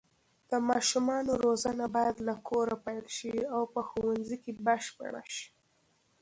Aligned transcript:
د 0.49 0.51
ماشومانو 0.69 1.31
روزنه 1.43 1.85
باید 1.95 2.17
له 2.27 2.35
کوره 2.47 2.75
پیل 2.85 3.05
شي 3.17 3.35
او 3.53 3.61
په 3.73 3.81
ښوونځي 3.89 4.37
کې 4.43 4.51
بشپړه 4.67 5.23
شي. 5.35 5.47